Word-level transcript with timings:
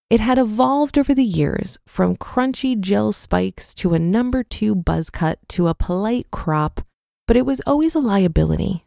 It 0.10 0.22
had 0.22 0.38
evolved 0.38 0.98
over 0.98 1.14
the 1.14 1.26
years 1.26 1.78
from 1.86 2.16
crunchy 2.16 2.80
gel 2.80 3.12
spikes 3.12 3.74
to 3.76 3.94
a 3.94 4.00
number 4.00 4.42
two 4.42 4.74
buzz 4.74 5.10
cut 5.10 5.38
to 5.50 5.68
a 5.68 5.76
polite 5.76 6.32
crop, 6.32 6.80
but 7.28 7.36
it 7.36 7.46
was 7.46 7.60
always 7.68 7.94
a 7.94 8.00
liability. 8.00 8.86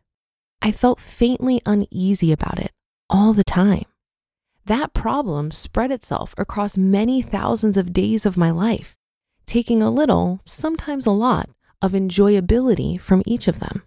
I 0.62 0.72
felt 0.72 0.98
faintly 0.98 1.60
uneasy 1.66 2.32
about 2.32 2.58
it 2.58 2.72
all 3.10 3.34
the 3.34 3.44
time. 3.44 3.84
That 4.64 4.94
problem 4.94 5.50
spread 5.50 5.90
itself 5.92 6.34
across 6.38 6.78
many 6.78 7.20
thousands 7.20 7.76
of 7.76 7.92
days 7.92 8.24
of 8.24 8.38
my 8.38 8.50
life, 8.50 8.96
taking 9.44 9.82
a 9.82 9.90
little, 9.90 10.40
sometimes 10.46 11.04
a 11.04 11.10
lot, 11.10 11.50
of 11.82 11.92
enjoyability 11.92 12.98
from 12.98 13.22
each 13.26 13.46
of 13.46 13.60
them. 13.60 13.82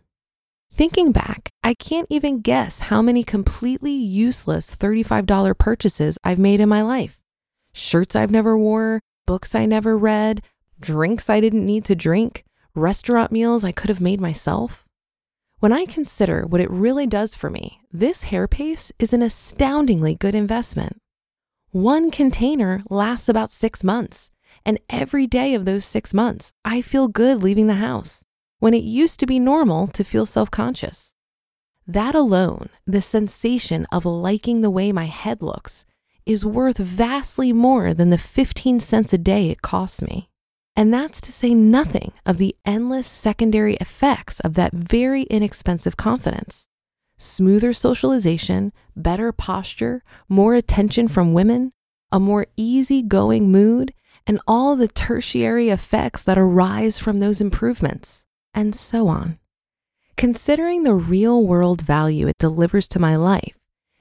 Thinking 0.71 1.11
back, 1.11 1.49
I 1.63 1.73
can't 1.73 2.07
even 2.11 2.41
guess 2.41 2.79
how 2.79 3.01
many 3.01 3.23
completely 3.23 3.91
useless 3.91 4.75
$35 4.75 5.57
purchases 5.57 6.19
I've 6.23 6.39
made 6.39 6.59
in 6.59 6.69
my 6.69 6.83
life 6.83 7.17
shirts 7.73 8.15
I've 8.15 8.31
never 8.31 8.57
wore, 8.57 9.01
books 9.25 9.55
I 9.55 9.65
never 9.65 9.97
read, 9.97 10.41
drinks 10.79 11.29
I 11.29 11.39
didn't 11.39 11.65
need 11.65 11.85
to 11.85 11.95
drink, 11.95 12.43
restaurant 12.75 13.31
meals 13.31 13.63
I 13.63 13.71
could 13.71 13.89
have 13.89 14.01
made 14.01 14.21
myself. 14.21 14.85
When 15.59 15.71
I 15.71 15.85
consider 15.85 16.45
what 16.45 16.61
it 16.61 16.69
really 16.69 17.07
does 17.07 17.35
for 17.35 17.49
me, 17.49 17.79
this 17.91 18.23
hair 18.23 18.47
paste 18.47 18.91
is 18.99 19.13
an 19.13 19.21
astoundingly 19.21 20.15
good 20.15 20.35
investment. 20.35 20.97
One 21.71 22.11
container 22.11 22.83
lasts 22.89 23.29
about 23.29 23.49
six 23.49 23.83
months, 23.83 24.29
and 24.65 24.79
every 24.89 25.25
day 25.25 25.53
of 25.53 25.65
those 25.65 25.85
six 25.85 26.13
months, 26.13 26.51
I 26.63 26.81
feel 26.81 27.07
good 27.07 27.41
leaving 27.41 27.67
the 27.67 27.75
house 27.75 28.25
when 28.59 28.73
it 28.73 28.83
used 28.83 29.19
to 29.19 29.25
be 29.25 29.39
normal 29.39 29.87
to 29.87 30.03
feel 30.03 30.25
self 30.25 30.51
conscious. 30.51 31.15
That 31.87 32.15
alone, 32.15 32.69
the 32.87 33.01
sensation 33.01 33.85
of 33.91 34.05
liking 34.05 34.61
the 34.61 34.69
way 34.69 34.91
my 34.91 35.05
head 35.05 35.41
looks, 35.41 35.85
is 36.25 36.45
worth 36.45 36.77
vastly 36.77 37.53
more 37.53 37.93
than 37.93 38.09
the 38.09 38.17
15 38.17 38.79
cents 38.79 39.13
a 39.13 39.17
day 39.17 39.49
it 39.49 39.61
costs 39.61 40.01
me. 40.01 40.29
And 40.75 40.93
that's 40.93 41.21
to 41.21 41.31
say 41.31 41.53
nothing 41.53 42.13
of 42.25 42.37
the 42.37 42.55
endless 42.65 43.07
secondary 43.07 43.75
effects 43.75 44.39
of 44.39 44.55
that 44.55 44.73
very 44.73 45.23
inexpensive 45.23 45.97
confidence. 45.97 46.67
Smoother 47.17 47.73
socialization, 47.73 48.73
better 48.95 49.31
posture, 49.31 50.03
more 50.27 50.55
attention 50.55 51.07
from 51.07 51.33
women, 51.33 51.71
a 52.11 52.19
more 52.19 52.47
easygoing 52.57 53.51
mood, 53.51 53.93
and 54.25 54.39
all 54.47 54.75
the 54.75 54.87
tertiary 54.87 55.69
effects 55.69 56.23
that 56.23 56.37
arise 56.37 56.97
from 56.97 57.19
those 57.19 57.41
improvements, 57.41 58.25
and 58.53 58.75
so 58.75 59.07
on. 59.07 59.37
Considering 60.15 60.83
the 60.83 60.93
real 60.93 61.45
world 61.45 61.81
value 61.81 62.27
it 62.27 62.37
delivers 62.39 62.87
to 62.87 62.99
my 62.99 63.15
life, 63.15 63.55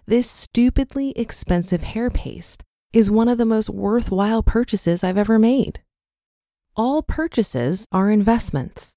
this 0.06 0.28
stupidly 0.30 1.12
expensive 1.16 1.82
hair 1.82 2.10
paste 2.10 2.62
is 2.92 3.10
one 3.10 3.28
of 3.28 3.38
the 3.38 3.44
most 3.44 3.70
worthwhile 3.70 4.42
purchases 4.42 5.02
I've 5.02 5.18
ever 5.18 5.38
made. 5.38 5.80
All 6.74 7.02
purchases 7.02 7.86
are 7.92 8.10
investments. 8.10 8.96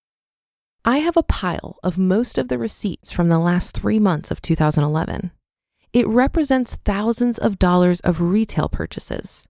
I 0.83 0.99
have 0.99 1.17
a 1.17 1.23
pile 1.23 1.77
of 1.83 1.97
most 1.97 2.37
of 2.37 2.47
the 2.47 2.57
receipts 2.57 3.11
from 3.11 3.29
the 3.29 3.39
last 3.39 3.75
three 3.75 3.99
months 3.99 4.31
of 4.31 4.41
2011. 4.41 5.31
It 5.93 6.07
represents 6.07 6.77
thousands 6.85 7.37
of 7.37 7.57
dollars 7.57 7.99
of 8.01 8.21
retail 8.21 8.69
purchases. 8.69 9.47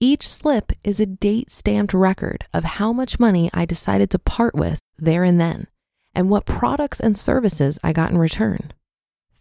Each 0.00 0.26
slip 0.28 0.72
is 0.82 0.98
a 0.98 1.06
date 1.06 1.50
stamped 1.50 1.94
record 1.94 2.46
of 2.52 2.64
how 2.64 2.92
much 2.92 3.20
money 3.20 3.50
I 3.54 3.64
decided 3.64 4.10
to 4.10 4.18
part 4.18 4.54
with 4.54 4.80
there 4.98 5.22
and 5.22 5.40
then, 5.40 5.68
and 6.14 6.28
what 6.28 6.46
products 6.46 6.98
and 6.98 7.16
services 7.16 7.78
I 7.84 7.92
got 7.92 8.10
in 8.10 8.18
return. 8.18 8.72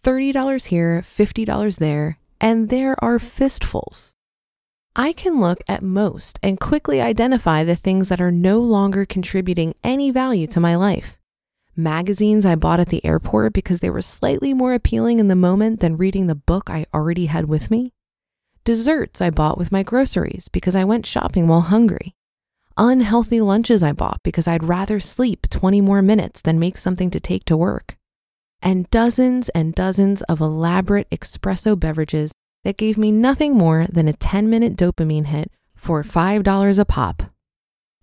$30 0.04 0.66
here, 0.68 1.04
$50 1.06 1.78
there, 1.78 2.18
and 2.40 2.70
there 2.70 2.96
are 3.04 3.20
fistfuls. 3.20 4.16
I 4.96 5.14
can 5.14 5.40
look 5.40 5.60
at 5.68 5.84
most 5.84 6.40
and 6.44 6.60
quickly 6.60 7.00
identify 7.00 7.64
the 7.64 7.76
things 7.76 8.10
that 8.10 8.20
are 8.20 8.32
no 8.32 8.60
longer 8.60 9.06
contributing 9.06 9.76
any 9.84 10.12
value 10.12 10.48
to 10.48 10.60
my 10.60 10.76
life. 10.76 11.18
Magazines 11.76 12.46
I 12.46 12.56
bought 12.56 12.82
at 12.82 12.90
the 12.90 13.06
airport 13.06 13.54
because 13.54 13.80
they 13.80 13.90
were 13.90 14.02
slightly 14.02 14.54
more 14.54 14.74
appealing 14.74 15.20
in 15.20 15.30
the 15.30 15.36
moment 15.36 15.80
than 15.80 15.96
reading 15.98 16.28
the 16.28 16.36
book 16.36 16.70
I 16.70 16.86
already 16.94 17.28
had 17.28 17.46
with 17.46 17.72
me. 17.72 17.94
Desserts 18.66 19.22
I 19.22 19.30
bought 19.30 19.58
with 19.58 19.72
my 19.72 19.82
groceries 19.82 20.50
because 20.50 20.76
I 20.76 20.84
went 20.84 21.06
shopping 21.06 21.48
while 21.48 21.62
hungry. 21.62 22.16
Unhealthy 22.76 23.40
lunches 23.40 23.82
I 23.82 23.94
bought 23.94 24.20
because 24.24 24.48
I'd 24.48 24.64
rather 24.64 25.00
sleep 25.00 25.48
20 25.50 25.80
more 25.80 26.02
minutes 26.02 26.42
than 26.42 26.60
make 26.60 26.78
something 26.78 27.10
to 27.12 27.20
take 27.20 27.46
to 27.46 27.56
work 27.56 27.98
and 28.62 28.90
dozens 28.90 29.50
and 29.50 29.74
dozens 29.74 30.22
of 30.24 30.40
elaborate 30.40 31.10
espresso 31.10 31.80
beverages 31.80 32.32
that 32.64 32.78
gave 32.78 32.98
me 32.98 33.12
nothing 33.12 33.58
more 33.58 33.88
than 33.88 34.08
a 34.08 34.14
10 34.14 34.50
minute 34.50 34.76
dopamine 34.76 35.28
hit 35.28 35.52
for 35.76 36.04
$5 36.04 36.80
a 36.80 36.86
pop. 36.86 37.24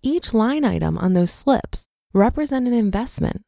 Each 0.01 0.33
line 0.33 0.65
item 0.65 0.97
on 0.97 1.13
those 1.13 1.31
slips 1.31 1.85
represent 2.13 2.67
an 2.67 2.73
investment. 2.73 3.41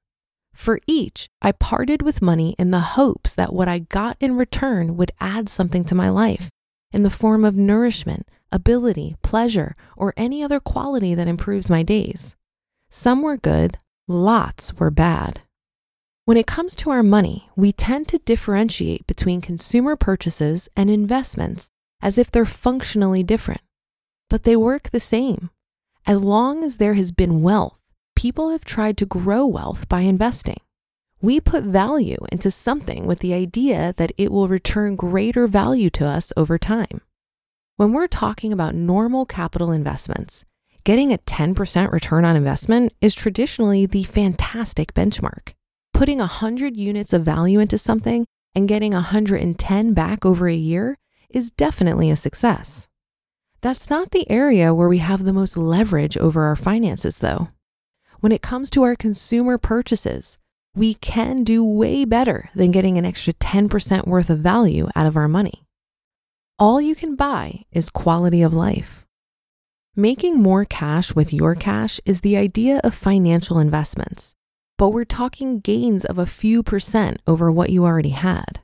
For 0.54 0.80
each, 0.86 1.28
I 1.42 1.54
parted 1.54 2.02
with 2.02 2.22
money 2.22 2.56
in 2.60 2.72
the 2.72 2.80
hopes 2.80 3.34
that 3.34 3.54
what 3.54 3.68
I 3.68 3.80
got 3.80 4.18
in 4.19 4.36
return 4.36 4.98
would 4.98 5.12
add 5.19 5.50
something 5.50 5.84
to 5.86 5.96
my 5.96 6.10
life 6.10 6.50
in 6.92 7.04
the 7.04 7.10
form 7.10 7.46
of 7.46 7.56
nourishment, 7.56 8.28
ability, 8.52 9.16
pleasure, 9.24 9.75
or 9.96 10.13
any 10.18 10.44
other 10.44 10.60
quality 10.60 11.16
that 11.16 11.28
improves 11.28 11.69
my 11.69 11.84
days. 11.84 12.36
Some 12.90 13.22
were 13.22 13.38
good, 13.38 13.80
lots 14.08 14.74
were 14.74 14.92
bad. 14.92 15.42
When 16.25 16.38
it 16.38 16.45
comes 16.45 16.75
to 16.77 16.91
our 16.91 17.01
money, 17.01 17.50
we 17.56 17.71
tend 17.71 18.07
to 18.09 18.19
differentiate 18.19 19.07
between 19.07 19.41
consumer 19.41 19.95
purchases 19.95 20.69
and 20.77 20.88
investments 20.88 21.69
as 22.00 22.19
if 22.19 22.29
they're 22.29 22.45
functionally 22.45 23.23
different. 23.23 23.62
But 24.29 24.44
they 24.44 24.56
work 24.56 24.91
the 24.91 25.00
same. 25.00 25.50
As 26.06 26.21
long 26.21 26.63
as 26.63 26.77
there 26.77 26.94
has 26.94 27.12
been 27.12 27.41
wealth, 27.41 27.79
people 28.15 28.51
have 28.51 28.63
tried 28.63 28.97
to 28.97 29.06
grow 29.06 29.47
wealth 29.47 29.89
by 29.89 30.01
investing. 30.01 30.59
We 31.23 31.39
put 31.39 31.63
value 31.63 32.18
into 32.31 32.51
something 32.51 33.07
with 33.07 33.19
the 33.19 33.33
idea 33.33 33.95
that 33.97 34.12
it 34.15 34.31
will 34.31 34.47
return 34.47 34.95
greater 34.95 35.47
value 35.47 35.89
to 35.91 36.06
us 36.06 36.31
over 36.38 36.59
time. 36.59 37.01
When 37.77 37.94
we're 37.94 38.07
talking 38.07 38.53
about 38.53 38.75
normal 38.75 39.25
capital 39.25 39.71
investments, 39.71 40.45
getting 40.83 41.12
a 41.12 41.17
10% 41.17 41.91
return 41.91 42.25
on 42.25 42.35
investment 42.35 42.94
is 43.01 43.15
traditionally 43.15 43.88
the 43.88 44.03
fantastic 44.03 44.94
benchmark. 44.94 45.53
Putting 46.01 46.18
100 46.18 46.75
units 46.75 47.13
of 47.13 47.24
value 47.24 47.59
into 47.59 47.77
something 47.77 48.25
and 48.56 48.68
getting 48.68 48.92
110 48.92 49.94
back 49.94 50.25
over 50.25 50.48
a 50.48 50.56
year 50.56 50.98
is 51.30 51.51
definitely 51.51 52.09
a 52.09 52.15
success. 52.15 52.88
That's 53.62 53.88
not 53.88 54.09
the 54.09 54.27
area 54.27 54.74
where 54.74 54.89
we 54.89 54.98
have 54.98 55.25
the 55.25 55.31
most 55.31 55.57
leverage 55.57 56.18
over 56.18 56.45
our 56.45 56.56
finances, 56.56 57.19
though. 57.19 57.50
When 58.19 58.31
it 58.31 58.42
comes 58.42 58.71
to 58.71 58.81
our 58.81 58.95
consumer 58.95 59.59
purchases, 59.59 60.39
we 60.74 60.95
can 60.95 61.44
do 61.44 61.63
way 61.63 62.03
better 62.03 62.50
than 62.56 62.71
getting 62.71 62.98
an 62.98 63.06
extra 63.06 63.33
10% 63.33 64.07
worth 64.07 64.31
of 64.31 64.39
value 64.39 64.89
out 64.95 65.06
of 65.06 65.15
our 65.15 65.27
money. 65.27 65.65
All 66.57 66.81
you 66.81 66.95
can 66.95 67.15
buy 67.15 67.65
is 67.71 67.92
quality 67.92 68.42
of 68.42 68.56
life. 68.56 69.06
Making 69.95 70.39
more 70.42 70.65
cash 70.65 71.13
with 71.13 71.31
your 71.31 71.53
cash 71.53 72.01
is 72.06 72.21
the 72.21 72.38
idea 72.38 72.81
of 72.83 72.95
financial 72.95 73.59
investments, 73.59 74.36
but 74.81 74.89
we're 74.89 75.06
talking 75.06 75.60
gains 75.60 76.04
of 76.06 76.18
a 76.18 76.25
few 76.25 76.63
percent 76.63 77.22
over 77.28 77.51
what 77.51 77.69
you 77.69 77.86
already 77.86 78.10
had. 78.10 78.62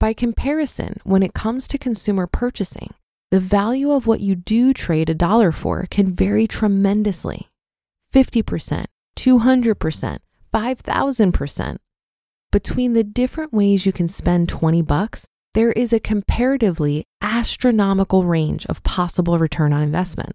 By 0.00 0.14
comparison, 0.14 0.98
when 1.04 1.22
it 1.22 1.34
comes 1.34 1.68
to 1.68 1.76
consumer 1.76 2.26
purchasing, 2.26 2.94
the 3.30 3.38
value 3.38 3.90
of 3.90 4.06
what 4.06 4.20
you 4.20 4.34
do 4.34 4.72
trade 4.72 5.10
a 5.10 5.14
dollar 5.14 5.52
for 5.52 5.86
can 5.90 6.14
vary 6.14 6.46
tremendously 6.46 7.50
50%, 8.14 8.86
200%, 9.14 10.18
5,000%. 10.54 11.76
Between 12.50 12.94
the 12.94 13.04
different 13.04 13.52
ways 13.52 13.84
you 13.84 13.92
can 13.92 14.08
spend 14.08 14.48
20 14.48 14.80
bucks, 14.80 15.26
there 15.52 15.72
is 15.72 15.92
a 15.92 16.00
comparatively 16.00 17.04
astronomical 17.20 18.24
range 18.24 18.64
of 18.70 18.82
possible 18.84 19.38
return 19.38 19.74
on 19.74 19.82
investment. 19.82 20.32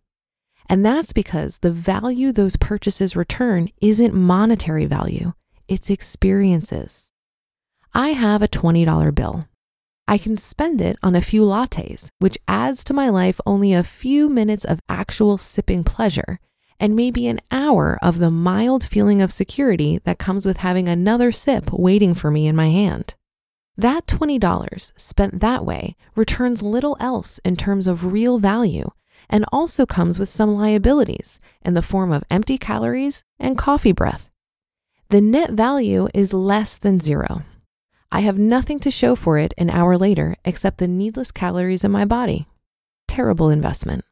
And 0.69 0.85
that's 0.85 1.13
because 1.13 1.59
the 1.59 1.71
value 1.71 2.31
those 2.31 2.57
purchases 2.57 3.15
return 3.15 3.69
isn't 3.81 4.13
monetary 4.13 4.85
value, 4.85 5.33
it's 5.67 5.89
experiences. 5.89 7.11
I 7.93 8.09
have 8.09 8.41
a 8.41 8.47
$20 8.47 9.15
bill. 9.15 9.47
I 10.09 10.17
can 10.17 10.37
spend 10.37 10.79
it 10.81 10.97
on 11.03 11.15
a 11.15 11.21
few 11.21 11.41
lattes, 11.41 12.09
which 12.19 12.37
adds 12.47 12.83
to 12.85 12.93
my 12.93 13.09
life 13.09 13.41
only 13.45 13.73
a 13.73 13.83
few 13.83 14.29
minutes 14.29 14.63
of 14.63 14.79
actual 14.87 15.37
sipping 15.37 15.83
pleasure 15.83 16.39
and 16.79 16.95
maybe 16.95 17.27
an 17.27 17.41
hour 17.51 17.97
of 18.01 18.19
the 18.19 18.31
mild 18.31 18.83
feeling 18.85 19.21
of 19.21 19.31
security 19.31 19.99
that 20.03 20.19
comes 20.19 20.45
with 20.45 20.57
having 20.57 20.87
another 20.87 21.31
sip 21.31 21.71
waiting 21.73 22.13
for 22.13 22.29
me 22.29 22.47
in 22.47 22.55
my 22.55 22.69
hand. 22.69 23.15
That 23.75 24.07
$20 24.07 24.91
spent 24.97 25.39
that 25.39 25.65
way 25.65 25.95
returns 26.15 26.61
little 26.61 26.97
else 26.99 27.39
in 27.43 27.55
terms 27.55 27.87
of 27.87 28.11
real 28.11 28.39
value 28.39 28.91
and 29.29 29.45
also 29.51 29.85
comes 29.85 30.19
with 30.19 30.29
some 30.29 30.55
liabilities 30.55 31.39
in 31.63 31.73
the 31.73 31.81
form 31.81 32.11
of 32.11 32.23
empty 32.29 32.57
calories 32.57 33.23
and 33.39 33.57
coffee 33.57 33.91
breath. 33.91 34.29
The 35.09 35.21
net 35.21 35.51
value 35.51 36.07
is 36.13 36.33
less 36.33 36.77
than 36.77 36.99
zero. 36.99 37.43
I 38.11 38.21
have 38.21 38.39
nothing 38.39 38.79
to 38.81 38.91
show 38.91 39.15
for 39.15 39.37
it 39.37 39.53
an 39.57 39.69
hour 39.69 39.97
later 39.97 40.35
except 40.45 40.77
the 40.77 40.87
needless 40.87 41.31
calories 41.31 41.83
in 41.83 41.91
my 41.91 42.05
body. 42.05 42.47
Terrible 43.07 43.49
investment. 43.49 44.05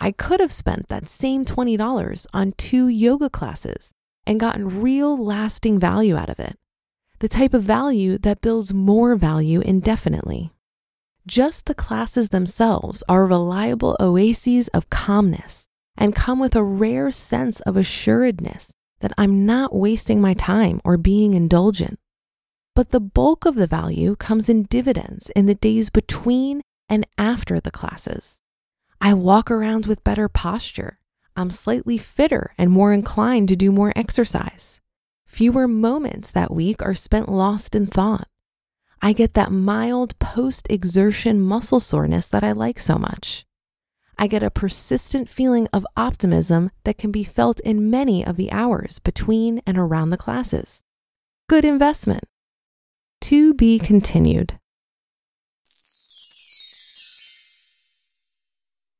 I 0.00 0.10
could 0.10 0.40
have 0.40 0.52
spent 0.52 0.88
that 0.88 1.08
same 1.08 1.44
$20 1.44 2.26
on 2.32 2.52
two 2.56 2.88
yoga 2.88 3.30
classes 3.30 3.92
and 4.26 4.40
gotten 4.40 4.80
real 4.80 5.16
lasting 5.16 5.78
value 5.78 6.16
out 6.16 6.28
of 6.28 6.40
it. 6.40 6.58
The 7.20 7.28
type 7.28 7.54
of 7.54 7.62
value 7.62 8.18
that 8.18 8.40
builds 8.40 8.74
more 8.74 9.14
value 9.14 9.60
indefinitely. 9.60 10.52
Just 11.26 11.66
the 11.66 11.74
classes 11.74 12.30
themselves 12.30 13.04
are 13.08 13.26
reliable 13.26 13.96
oases 14.00 14.66
of 14.68 14.90
calmness 14.90 15.66
and 15.96 16.16
come 16.16 16.40
with 16.40 16.56
a 16.56 16.64
rare 16.64 17.10
sense 17.12 17.60
of 17.60 17.76
assuredness 17.76 18.72
that 19.00 19.12
I'm 19.16 19.46
not 19.46 19.74
wasting 19.74 20.20
my 20.20 20.34
time 20.34 20.80
or 20.84 20.96
being 20.96 21.34
indulgent. 21.34 21.98
But 22.74 22.90
the 22.90 23.00
bulk 23.00 23.44
of 23.44 23.54
the 23.54 23.66
value 23.66 24.16
comes 24.16 24.48
in 24.48 24.64
dividends 24.64 25.30
in 25.36 25.46
the 25.46 25.54
days 25.54 25.90
between 25.90 26.62
and 26.88 27.06
after 27.16 27.60
the 27.60 27.70
classes. 27.70 28.40
I 29.00 29.14
walk 29.14 29.50
around 29.50 29.86
with 29.86 30.04
better 30.04 30.28
posture. 30.28 30.98
I'm 31.36 31.50
slightly 31.50 31.98
fitter 31.98 32.52
and 32.58 32.70
more 32.70 32.92
inclined 32.92 33.48
to 33.48 33.56
do 33.56 33.70
more 33.70 33.92
exercise. 33.94 34.80
Fewer 35.26 35.68
moments 35.68 36.30
that 36.32 36.52
week 36.52 36.82
are 36.82 36.94
spent 36.94 37.28
lost 37.28 37.74
in 37.74 37.86
thought. 37.86 38.28
I 39.04 39.12
get 39.12 39.34
that 39.34 39.50
mild 39.50 40.16
post 40.20 40.68
exertion 40.70 41.40
muscle 41.40 41.80
soreness 41.80 42.28
that 42.28 42.44
I 42.44 42.52
like 42.52 42.78
so 42.78 42.96
much. 42.98 43.44
I 44.16 44.28
get 44.28 44.44
a 44.44 44.50
persistent 44.50 45.28
feeling 45.28 45.66
of 45.72 45.84
optimism 45.96 46.70
that 46.84 46.98
can 46.98 47.10
be 47.10 47.24
felt 47.24 47.58
in 47.60 47.90
many 47.90 48.24
of 48.24 48.36
the 48.36 48.52
hours 48.52 49.00
between 49.00 49.60
and 49.66 49.76
around 49.76 50.10
the 50.10 50.16
classes. 50.16 50.84
Good 51.48 51.64
investment. 51.64 52.22
To 53.22 53.54
be 53.54 53.80
continued. 53.80 54.60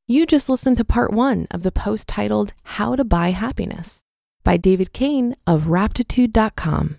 You 0.08 0.26
just 0.26 0.48
listened 0.48 0.78
to 0.78 0.84
part 0.84 1.12
one 1.12 1.46
of 1.52 1.62
the 1.62 1.70
post 1.70 2.08
titled 2.08 2.54
How 2.64 2.96
to 2.96 3.04
Buy 3.04 3.30
Happiness 3.30 4.02
by 4.42 4.56
David 4.56 4.92
Cain 4.92 5.36
of 5.46 5.64
Raptitude.com. 5.64 6.98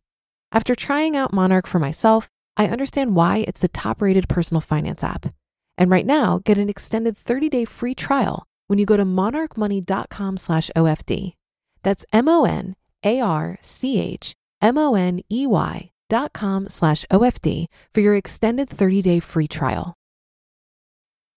After 0.53 0.75
trying 0.75 1.15
out 1.15 1.31
Monarch 1.33 1.65
for 1.65 1.79
myself, 1.79 2.29
I 2.57 2.67
understand 2.67 3.15
why 3.15 3.45
it's 3.47 3.61
the 3.61 3.69
top 3.69 4.01
rated 4.01 4.27
personal 4.27 4.59
finance 4.59 5.03
app. 5.03 5.33
And 5.77 5.89
right 5.89 6.05
now, 6.05 6.41
get 6.43 6.57
an 6.57 6.69
extended 6.69 7.17
30 7.17 7.49
day 7.49 7.65
free 7.65 7.95
trial 7.95 8.45
when 8.67 8.77
you 8.77 8.85
go 8.85 8.97
to 8.97 9.05
monarchmoney.com 9.05 10.37
slash 10.37 10.69
OFD. 10.75 11.33
That's 11.83 12.05
M 12.11 12.27
O 12.27 12.43
N 12.43 12.75
A 13.03 13.21
R 13.21 13.57
C 13.61 13.99
H 13.99 14.33
M 14.61 14.77
O 14.77 14.95
N 14.95 15.21
E 15.31 15.47
Y 15.47 15.91
dot 16.09 16.33
com 16.33 16.67
slash 16.67 17.05
OFD 17.09 17.67
for 17.93 18.01
your 18.01 18.15
extended 18.15 18.69
30 18.69 19.01
day 19.01 19.19
free 19.21 19.47
trial. 19.47 19.95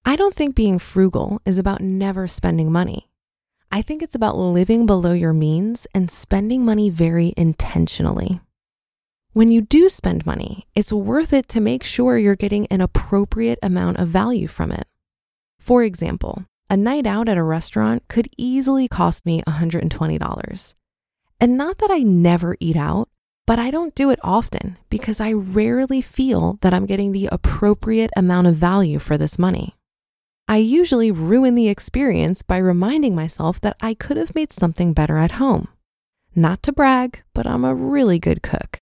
I 0.05 0.17
don't 0.17 0.35
think 0.35 0.57
being 0.57 0.81
frugal 0.81 1.41
is 1.47 1.57
about 1.57 1.81
never 1.81 2.27
spending 2.27 2.71
money. 2.71 3.09
I 3.71 3.81
think 3.81 4.03
it's 4.03 4.15
about 4.15 4.37
living 4.37 4.87
below 4.87 5.13
your 5.13 5.33
means 5.33 5.87
and 5.95 6.11
spending 6.11 6.65
money 6.65 6.91
very 6.91 7.33
intentionally. 7.37 8.41
When 9.35 9.51
you 9.51 9.63
do 9.63 9.89
spend 9.89 10.25
money, 10.25 10.65
it's 10.77 10.93
worth 10.93 11.33
it 11.33 11.49
to 11.49 11.61
make 11.61 11.83
sure 11.83 12.17
you're 12.17 12.37
getting 12.37 12.69
an 12.69 12.81
appropriate 12.81 13.59
amount 13.65 13.97
of 13.97 14.07
value 14.07 14.47
from 14.47 14.71
it. 14.71 14.87
For 15.59 15.83
example, 15.83 16.45
a 16.71 16.77
night 16.77 17.05
out 17.05 17.29
at 17.29 17.37
a 17.37 17.43
restaurant 17.43 18.07
could 18.07 18.29
easily 18.37 18.87
cost 18.87 19.27
me 19.27 19.43
$120. 19.43 20.75
And 21.41 21.57
not 21.57 21.79
that 21.79 21.91
I 21.91 22.05
never 22.05 22.57
eat 22.61 22.77
out, 22.77 23.09
but 23.45 23.59
I 23.59 23.73
don't 23.73 23.97
do 23.97 24.11
it 24.11 24.21
often 24.23 24.79
because 24.89 25.21
I 25.21 25.33
rarely 25.33 26.01
feel 26.01 26.61
that 26.63 26.73
I'm 26.73 26.87
getting 26.87 27.11
the 27.11 27.29
appropriate 27.33 28.13
amount 28.17 28.47
of 28.47 28.55
value 28.55 29.01
for 29.01 29.19
this 29.19 29.37
money. 29.37 29.75
I 30.47 30.59
usually 30.59 31.11
ruin 31.11 31.57
the 31.57 31.69
experience 31.69 32.43
by 32.43 32.59
reminding 32.59 33.17
myself 33.17 33.61
that 33.63 33.77
I 33.81 33.95
could 33.95 34.17
have 34.17 34.37
made 34.37 34.53
something 34.53 34.93
better 34.93 35.19
at 35.19 35.43
home. 35.43 35.67
Not 36.37 36.63
to 36.63 36.73
brag, 36.73 37.25
but 37.35 37.49
I'm 37.49 37.65
a 37.65 37.75
really 37.75 38.21
good 38.21 38.41
cook. 38.41 38.79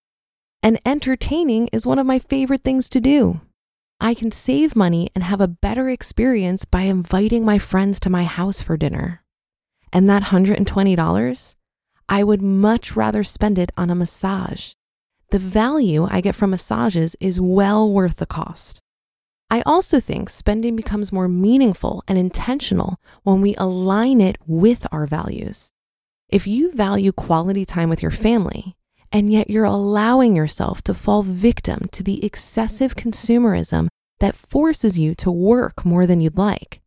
And 0.63 0.81
entertaining 0.87 1.69
is 1.73 1.87
one 1.87 1.99
of 1.99 2.07
my 2.07 2.21
favorite 2.21 2.63
things 2.63 2.89
to 2.91 3.01
do. 3.01 3.41
I 4.01 4.15
can 4.15 4.31
save 4.31 4.77
money 4.77 5.11
and 5.15 5.25
have 5.25 5.41
a 5.41 5.49
better 5.49 5.89
experience 5.89 6.65
by 6.65 6.83
inviting 6.83 7.45
my 7.45 7.59
friends 7.59 7.99
to 8.01 8.11
my 8.11 8.25
house 8.25 8.61
for 8.61 8.77
dinner. 8.77 9.23
And 9.93 10.09
that 10.09 10.25
$120, 10.25 11.57
I 12.09 12.25
would 12.25 12.43
much 12.43 12.95
rather 12.95 13.25
spend 13.25 13.59
it 13.59 13.73
on 13.77 13.91
a 13.91 13.95
massage. 13.95 14.73
The 15.31 15.39
value 15.39 16.07
I 16.11 16.21
get 16.21 16.37
from 16.37 16.51
massages 16.51 17.17
is 17.19 17.41
well 17.41 17.91
worth 17.91 18.17
the 18.17 18.27
cost. 18.27 18.81
I 19.51 19.63
also 19.67 19.99
think 19.99 20.31
spending 20.31 20.77
becomes 20.77 21.13
more 21.13 21.29
meaningful 21.29 22.05
and 22.07 22.19
intentional 22.19 22.97
when 23.23 23.41
we 23.41 23.55
align 23.57 24.21
it 24.21 24.37
with 24.47 24.87
our 24.93 25.07
values. 25.07 25.73
If 26.29 26.47
you 26.47 26.73
value 26.73 27.13
quality 27.13 27.65
time 27.65 27.89
with 27.89 28.01
your 28.01 28.11
family, 28.11 28.77
and 29.13 29.31
yet 29.31 29.51
you're 29.51 29.65
allowing 29.65 30.35
yourself 30.35 30.83
to 30.83 30.95
fall 30.95 31.23
victim 31.23 31.89
to 31.93 32.03
the 32.03 32.25
excessive 32.25 32.97
consumerism 32.97 33.89
that 34.21 34.35
forces 34.35 34.99
you 34.99 35.15
to 35.17 35.31
work 35.31 35.85
more 35.85 36.07
than 36.07 36.21
you'd 36.21 36.39
like, 36.39 36.81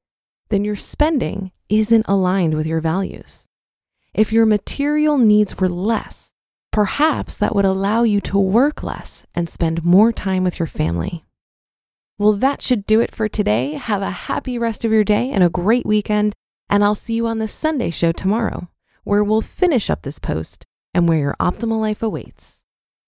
then 0.49 0.65
your 0.65 0.75
spending 0.75 1.51
isn't 1.69 2.05
aligned 2.07 2.55
with 2.55 2.65
your 2.65 2.81
values. 2.81 3.47
If 4.13 4.33
your 4.33 4.45
material 4.45 5.17
needs 5.17 5.59
were 5.59 5.69
less, 5.69 6.33
perhaps 6.71 7.37
that 7.37 7.55
would 7.55 7.65
allow 7.65 8.03
you 8.03 8.19
to 8.21 8.39
work 8.39 8.81
less 8.81 9.25
and 9.35 9.47
spend 9.47 9.85
more 9.85 10.11
time 10.11 10.43
with 10.43 10.57
your 10.57 10.67
family. 10.67 11.23
Well, 12.17 12.33
that 12.33 12.61
should 12.61 12.85
do 12.85 13.01
it 13.01 13.13
for 13.13 13.27
today. 13.27 13.73
Have 13.73 14.01
a 14.01 14.09
happy 14.09 14.57
rest 14.57 14.85
of 14.85 14.91
your 14.91 15.03
day 15.03 15.29
and 15.29 15.43
a 15.43 15.49
great 15.49 15.85
weekend. 15.85 16.33
And 16.69 16.83
I'll 16.83 16.95
see 16.95 17.13
you 17.13 17.27
on 17.27 17.39
the 17.39 17.47
Sunday 17.47 17.91
show 17.91 18.11
tomorrow, 18.11 18.69
where 19.03 19.23
we'll 19.23 19.41
finish 19.41 19.89
up 19.89 20.01
this 20.01 20.17
post 20.17 20.65
and 20.95 21.07
where 21.07 21.19
your 21.19 21.35
optimal 21.39 21.79
life 21.81 22.01
awaits. 22.01 22.64